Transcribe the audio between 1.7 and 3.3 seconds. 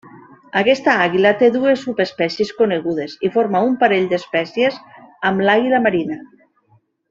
subespècies conegudes